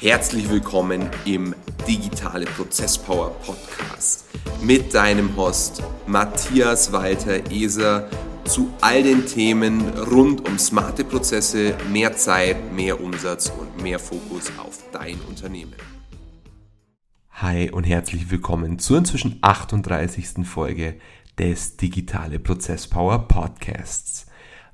[0.00, 1.56] Herzlich willkommen im
[1.88, 4.26] Digitale Prozesspower Podcast
[4.62, 8.08] mit deinem Host Matthias Walter Eser
[8.44, 14.52] zu all den Themen rund um smarte Prozesse, mehr Zeit, mehr Umsatz und mehr Fokus
[14.56, 15.74] auf dein Unternehmen.
[17.32, 20.46] Hi und herzlich willkommen zur inzwischen 38.
[20.46, 21.00] Folge
[21.40, 24.27] des Digitale Prozesspower Podcasts.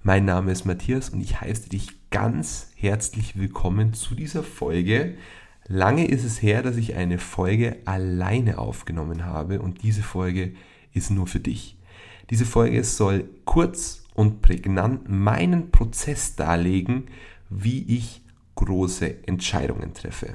[0.07, 5.15] Mein Name ist Matthias und ich heiße dich ganz herzlich willkommen zu dieser Folge.
[5.67, 10.53] Lange ist es her, dass ich eine Folge alleine aufgenommen habe und diese Folge
[10.93, 11.79] ist nur für dich.
[12.29, 17.05] Diese Folge soll kurz und prägnant meinen Prozess darlegen,
[17.49, 18.21] wie ich
[18.57, 20.35] große Entscheidungen treffe.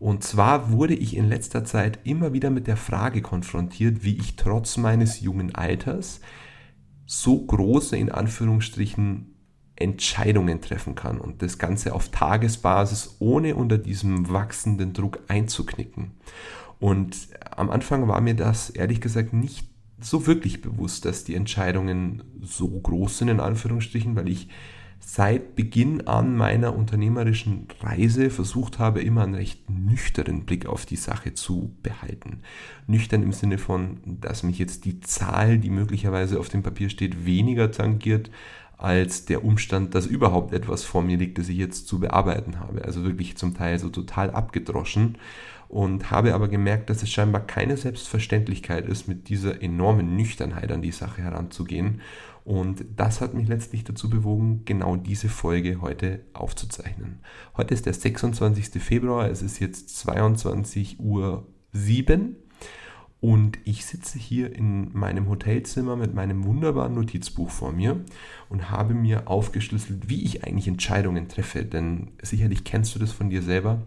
[0.00, 4.36] Und zwar wurde ich in letzter Zeit immer wieder mit der Frage konfrontiert, wie ich
[4.36, 6.22] trotz meines jungen Alters
[7.06, 9.34] so große, in Anführungsstrichen,
[9.76, 16.12] Entscheidungen treffen kann und das Ganze auf Tagesbasis, ohne unter diesem wachsenden Druck einzuknicken.
[16.78, 19.66] Und am Anfang war mir das ehrlich gesagt nicht
[20.00, 24.48] so wirklich bewusst, dass die Entscheidungen so groß sind, in Anführungsstrichen, weil ich
[25.06, 30.96] seit Beginn an meiner unternehmerischen Reise versucht habe, immer einen recht nüchternen Blick auf die
[30.96, 32.40] Sache zu behalten.
[32.86, 37.26] Nüchtern im Sinne von, dass mich jetzt die Zahl, die möglicherweise auf dem Papier steht,
[37.26, 38.30] weniger tangiert,
[38.84, 42.84] als der Umstand, dass überhaupt etwas vor mir liegt, das ich jetzt zu bearbeiten habe.
[42.84, 45.16] Also wirklich zum Teil so total abgedroschen
[45.68, 50.82] und habe aber gemerkt, dass es scheinbar keine Selbstverständlichkeit ist, mit dieser enormen Nüchternheit an
[50.82, 52.02] die Sache heranzugehen.
[52.44, 57.20] Und das hat mich letztlich dazu bewogen, genau diese Folge heute aufzuzeichnen.
[57.56, 58.82] Heute ist der 26.
[58.82, 61.46] Februar, es ist jetzt 22.07 Uhr
[63.24, 68.04] und ich sitze hier in meinem Hotelzimmer mit meinem wunderbaren Notizbuch vor mir
[68.50, 71.64] und habe mir aufgeschlüsselt, wie ich eigentlich Entscheidungen treffe.
[71.64, 73.80] Denn sicherlich kennst du das von dir selber,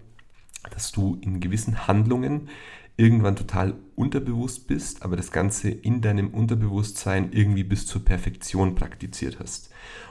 [0.71, 2.49] dass du in gewissen Handlungen
[2.95, 9.37] irgendwann total unterbewusst bist, aber das Ganze in deinem Unterbewusstsein irgendwie bis zur Perfektion praktiziert
[9.39, 9.69] hast.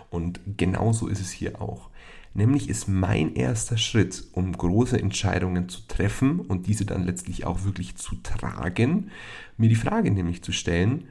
[0.09, 1.91] Und genauso ist es hier auch.
[2.37, 7.65] Nämlich ist mein erster Schritt, um große Entscheidungen zu treffen und diese dann letztlich auch
[7.65, 9.11] wirklich zu tragen,
[9.57, 11.09] mir die Frage nämlich zu stellen,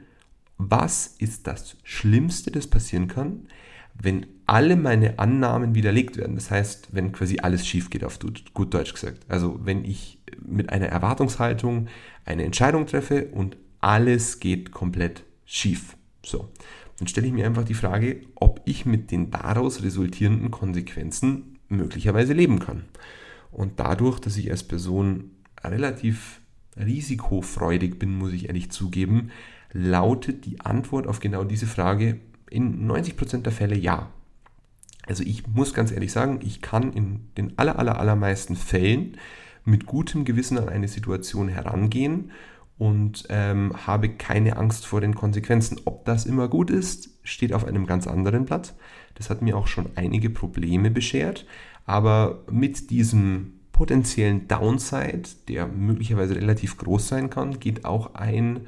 [0.56, 3.48] was ist das Schlimmste, das passieren kann,
[4.00, 6.36] wenn alle meine Annahmen widerlegt werden.
[6.36, 8.20] Das heißt, wenn quasi alles schief geht, auf
[8.54, 9.26] gut Deutsch gesagt.
[9.26, 11.88] Also wenn ich mit einer Erwartungshaltung
[12.24, 15.96] eine Entscheidung treffe und alles geht komplett schief.
[16.24, 16.48] So
[16.98, 22.32] dann stelle ich mir einfach die Frage, ob ich mit den daraus resultierenden Konsequenzen möglicherweise
[22.32, 22.84] leben kann.
[23.50, 25.30] Und dadurch, dass ich als Person
[25.62, 26.40] relativ
[26.76, 29.30] risikofreudig bin, muss ich ehrlich zugeben,
[29.72, 32.20] lautet die Antwort auf genau diese Frage
[32.50, 34.10] in 90% der Fälle ja.
[35.06, 39.16] Also ich muss ganz ehrlich sagen, ich kann in den aller, aller, allermeisten Fällen
[39.64, 42.30] mit gutem Gewissen an eine Situation herangehen
[42.78, 45.80] und ähm, habe keine Angst vor den Konsequenzen.
[45.84, 48.74] Ob das immer gut ist, steht auf einem ganz anderen Blatt.
[49.14, 51.46] Das hat mir auch schon einige Probleme beschert,
[51.86, 58.66] aber mit diesem potenziellen Downside, der möglicherweise relativ groß sein kann, geht auch ein,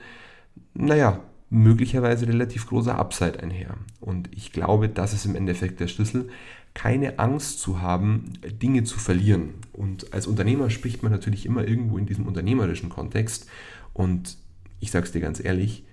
[0.75, 1.21] naja,
[1.51, 3.75] möglicherweise relativ großer Upside einher.
[4.01, 6.29] Und ich glaube, das ist im Endeffekt der Schlüssel,
[6.75, 9.55] keine Angst zu haben, Dinge zu verlieren.
[9.73, 13.49] Und als Unternehmer spricht man natürlich immer irgendwo in diesem unternehmerischen Kontext.
[13.93, 14.37] Und
[14.81, 15.85] ich sage es dir ganz ehrlich,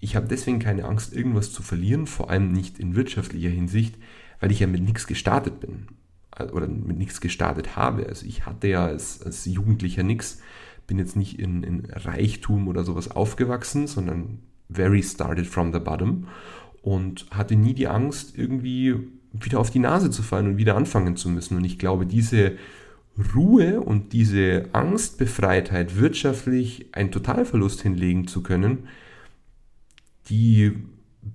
[0.00, 3.96] ich habe deswegen keine Angst, irgendwas zu verlieren, vor allem nicht in wirtschaftlicher Hinsicht,
[4.40, 5.88] weil ich ja mit nichts gestartet bin
[6.52, 8.06] oder mit nichts gestartet habe.
[8.06, 10.40] Also ich hatte ja als, als Jugendlicher nichts,
[10.86, 14.38] bin jetzt nicht in, in Reichtum oder sowas aufgewachsen, sondern
[14.70, 16.28] very started from the bottom
[16.82, 21.16] und hatte nie die Angst, irgendwie wieder auf die Nase zu fallen und wieder anfangen
[21.16, 21.56] zu müssen.
[21.56, 22.56] Und ich glaube, diese
[23.34, 28.88] Ruhe und diese Angstbefreitheit, wirtschaftlich einen Totalverlust hinlegen zu können,
[30.28, 30.76] die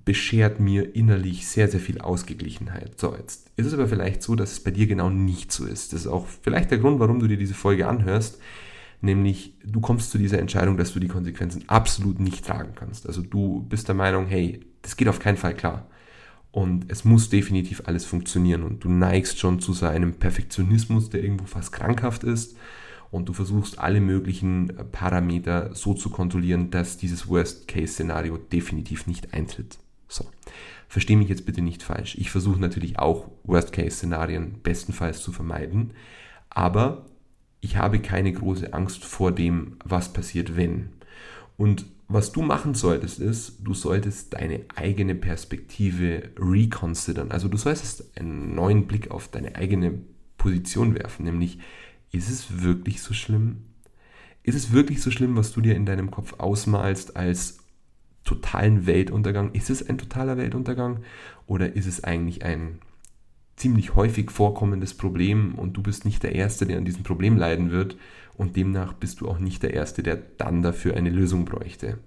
[0.04, 2.98] beschert mir innerlich sehr, sehr viel Ausgeglichenheit.
[2.98, 5.92] So, jetzt ist es aber vielleicht so, dass es bei dir genau nicht so ist.
[5.92, 8.40] Das ist auch vielleicht der Grund, warum du dir diese Folge anhörst,
[9.02, 13.06] nämlich du kommst zu dieser Entscheidung, dass du die Konsequenzen absolut nicht tragen kannst.
[13.06, 15.86] Also du bist der Meinung, hey, das geht auf keinen Fall klar
[16.54, 21.46] und es muss definitiv alles funktionieren und du neigst schon zu seinem Perfektionismus, der irgendwo
[21.46, 22.56] fast krankhaft ist
[23.10, 29.78] und du versuchst alle möglichen Parameter so zu kontrollieren, dass dieses Worst-Case-Szenario definitiv nicht eintritt.
[30.06, 30.26] So,
[30.86, 32.14] verstehe mich jetzt bitte nicht falsch.
[32.18, 35.90] Ich versuche natürlich auch Worst-Case-Szenarien bestenfalls zu vermeiden,
[36.50, 37.06] aber
[37.60, 40.90] ich habe keine große Angst vor dem, was passiert, wenn.
[41.56, 47.30] Und was du machen solltest, ist, du solltest deine eigene Perspektive reconsidern.
[47.30, 49.98] Also du solltest einen neuen Blick auf deine eigene
[50.36, 51.58] Position werfen, nämlich
[52.12, 53.64] ist es wirklich so schlimm?
[54.42, 57.58] Ist es wirklich so schlimm, was du dir in deinem Kopf ausmalst als
[58.24, 59.52] totalen Weltuntergang?
[59.52, 61.00] Ist es ein totaler Weltuntergang
[61.46, 62.78] oder ist es eigentlich ein
[63.56, 67.70] ziemlich häufig vorkommendes Problem und du bist nicht der Erste, der an diesem Problem leiden
[67.70, 67.96] wird
[68.36, 71.98] und demnach bist du auch nicht der Erste, der dann dafür eine Lösung bräuchte.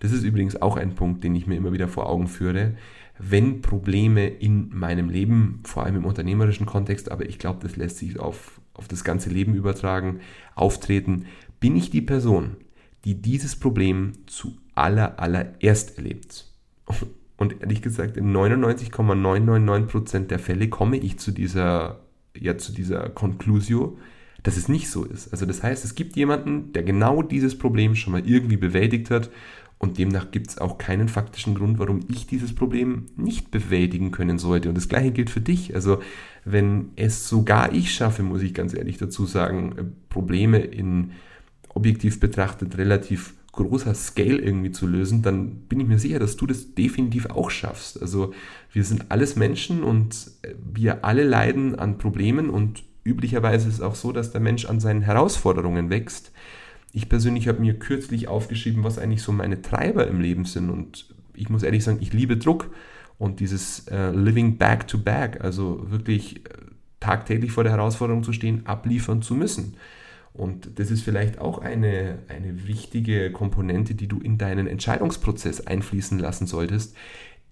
[0.00, 2.74] Das ist übrigens auch ein Punkt, den ich mir immer wieder vor Augen führe.
[3.18, 7.98] Wenn Probleme in meinem Leben, vor allem im unternehmerischen Kontext, aber ich glaube, das lässt
[7.98, 10.20] sich auf, auf das ganze Leben übertragen,
[10.54, 11.26] auftreten,
[11.60, 12.56] bin ich die Person,
[13.04, 16.46] die dieses Problem zu aller, allererst erlebt.
[17.36, 22.00] Und ehrlich gesagt, in 99,999% der Fälle komme ich zu dieser,
[22.36, 23.98] ja, zu dieser Conclusio,
[24.42, 25.32] dass es nicht so ist.
[25.32, 29.30] Also das heißt, es gibt jemanden, der genau dieses Problem schon mal irgendwie bewältigt hat
[29.82, 34.38] und demnach gibt es auch keinen faktischen Grund, warum ich dieses Problem nicht bewältigen können
[34.38, 34.68] sollte.
[34.68, 35.74] Und das gleiche gilt für dich.
[35.74, 36.00] Also
[36.44, 41.10] wenn es sogar ich schaffe, muss ich ganz ehrlich dazu sagen, äh, Probleme in
[41.68, 46.46] objektiv betrachtet relativ großer Scale irgendwie zu lösen, dann bin ich mir sicher, dass du
[46.46, 48.00] das definitiv auch schaffst.
[48.00, 48.32] Also
[48.72, 53.80] wir sind alles Menschen und äh, wir alle leiden an Problemen und üblicherweise ist es
[53.80, 56.32] auch so, dass der Mensch an seinen Herausforderungen wächst.
[56.92, 61.06] Ich persönlich habe mir kürzlich aufgeschrieben, was eigentlich so meine Treiber im Leben sind und
[61.34, 62.70] ich muss ehrlich sagen, ich liebe Druck
[63.18, 66.50] und dieses äh, Living Back to Back, also wirklich äh,
[67.00, 69.76] tagtäglich vor der Herausforderung zu stehen, abliefern zu müssen.
[70.34, 76.18] Und das ist vielleicht auch eine, eine wichtige Komponente, die du in deinen Entscheidungsprozess einfließen
[76.18, 76.96] lassen solltest.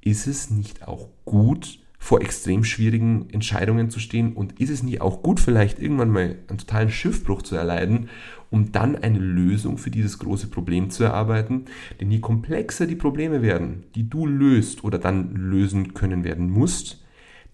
[0.01, 4.33] Ist es nicht auch gut, vor extrem schwierigen Entscheidungen zu stehen?
[4.33, 8.09] Und ist es nicht auch gut, vielleicht irgendwann mal einen totalen Schiffbruch zu erleiden,
[8.51, 11.67] um dann eine Lösung für dieses große Problem zu erarbeiten?
[12.01, 17.05] Denn je komplexer die Probleme werden, die du löst oder dann lösen können werden musst,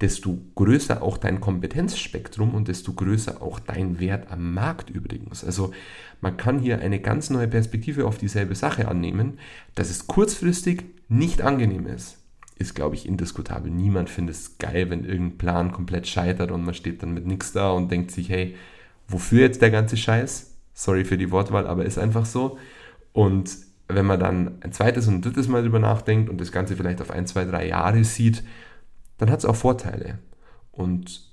[0.01, 5.43] desto größer auch dein Kompetenzspektrum und desto größer auch dein Wert am Markt übrigens.
[5.45, 5.73] Also
[6.21, 9.39] man kann hier eine ganz neue Perspektive auf dieselbe Sache annehmen,
[9.75, 12.19] dass es kurzfristig nicht angenehm ist.
[12.59, 13.71] Ist, glaube ich, indiskutabel.
[13.71, 17.53] Niemand findet es geil, wenn irgendein Plan komplett scheitert und man steht dann mit nichts
[17.53, 18.57] da und denkt sich, hey,
[19.09, 20.55] wofür jetzt der ganze Scheiß?
[20.73, 22.59] Sorry für die Wortwahl, aber ist einfach so.
[23.13, 23.57] Und
[23.89, 27.01] wenn man dann ein zweites und ein drittes Mal drüber nachdenkt und das Ganze vielleicht
[27.01, 28.43] auf ein, zwei, drei Jahre sieht,
[29.19, 30.19] dann hat es auch Vorteile.
[30.73, 31.26] Und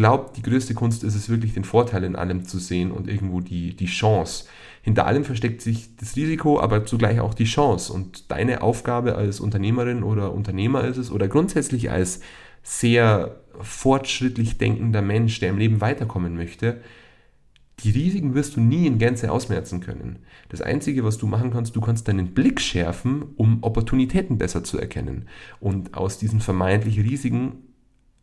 [0.00, 3.40] glaube, die größte Kunst ist es wirklich, den Vorteil in allem zu sehen und irgendwo
[3.40, 4.46] die, die Chance.
[4.82, 7.92] Hinter allem versteckt sich das Risiko, aber zugleich auch die Chance.
[7.92, 12.20] Und deine Aufgabe als Unternehmerin oder Unternehmer ist es, oder grundsätzlich als
[12.62, 16.80] sehr fortschrittlich denkender Mensch, der im Leben weiterkommen möchte,
[17.80, 20.20] die Risiken wirst du nie in Gänze ausmerzen können.
[20.48, 24.78] Das Einzige, was du machen kannst, du kannst deinen Blick schärfen, um Opportunitäten besser zu
[24.78, 25.28] erkennen.
[25.60, 27.69] Und aus diesen vermeintlichen Risiken,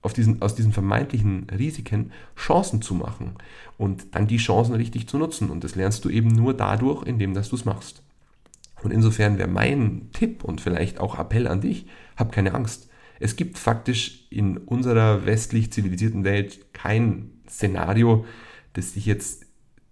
[0.08, 3.34] auf diesen, aus diesen vermeintlichen Risiken Chancen zu machen.
[3.78, 5.50] Und dann die Chancen richtig zu nutzen.
[5.50, 8.02] Und das lernst du eben nur dadurch, indem du es machst.
[8.82, 12.90] Und insofern wäre mein Tipp und vielleicht auch Appell an dich, hab keine Angst.
[13.20, 18.26] Es gibt faktisch in unserer westlich zivilisierten Welt kein Szenario,
[18.74, 19.46] das dich jetzt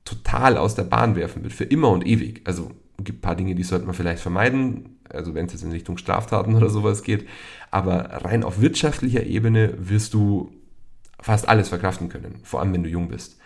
[0.06, 2.42] total aus der Bahn werfen wird, für immer und ewig.
[2.46, 5.64] Also es gibt ein paar Dinge, die sollte man vielleicht vermeiden, also wenn es jetzt
[5.64, 7.28] in Richtung Straftaten oder sowas geht.
[7.72, 10.52] Aber rein auf wirtschaftlicher Ebene wirst du
[11.20, 13.40] fast alles verkraften können, vor allem wenn du jung bist.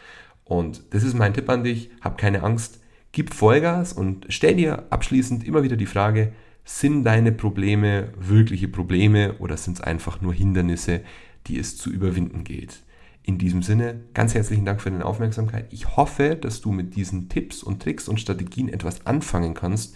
[0.43, 2.79] Und das ist mein Tipp an dich, hab keine Angst,
[3.11, 6.33] gib Vollgas und stell dir abschließend immer wieder die Frage,
[6.65, 11.01] sind deine Probleme wirkliche Probleme oder sind es einfach nur Hindernisse,
[11.47, 12.83] die es zu überwinden gilt?
[13.23, 15.67] In diesem Sinne, ganz herzlichen Dank für deine Aufmerksamkeit.
[15.71, 19.95] Ich hoffe, dass du mit diesen Tipps und Tricks und Strategien etwas anfangen kannst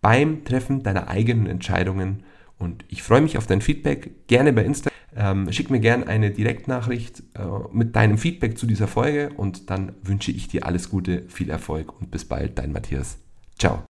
[0.00, 2.22] beim Treffen deiner eigenen Entscheidungen.
[2.58, 4.96] Und ich freue mich auf dein Feedback, gerne bei Instagram.
[5.16, 9.92] Ähm, schick mir gerne eine Direktnachricht äh, mit deinem Feedback zu dieser Folge und dann
[10.02, 13.18] wünsche ich dir alles Gute, viel Erfolg und bis bald, dein Matthias.
[13.58, 13.87] Ciao.